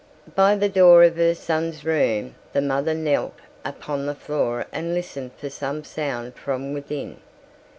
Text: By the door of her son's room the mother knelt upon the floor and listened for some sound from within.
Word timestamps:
By 0.33 0.55
the 0.55 0.67
door 0.67 1.03
of 1.03 1.15
her 1.17 1.35
son's 1.35 1.85
room 1.85 2.33
the 2.53 2.61
mother 2.61 2.95
knelt 2.95 3.35
upon 3.63 4.07
the 4.07 4.15
floor 4.15 4.65
and 4.71 4.95
listened 4.95 5.29
for 5.37 5.51
some 5.51 5.83
sound 5.83 6.33
from 6.33 6.73
within. 6.73 7.17